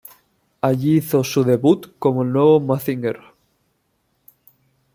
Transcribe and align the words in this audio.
Allí 0.61 0.97
hizo 0.97 1.23
su 1.23 1.43
debut 1.43 1.93
como 1.99 2.23
el 2.23 2.31
nuevo 2.33 2.59
Mazinger. 2.59 3.19